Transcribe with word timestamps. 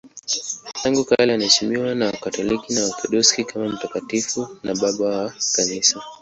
Tangu 0.83 1.03
kale 1.05 1.33
anaheshimiwa 1.33 1.95
na 1.95 2.05
Wakatoliki 2.05 2.73
na 2.73 2.81
Waorthodoksi 2.81 3.43
kama 3.43 3.69
mtakatifu 3.69 4.47
na 4.63 4.75
Baba 4.75 5.05
wa 5.05 5.33
Kanisa. 5.55 6.01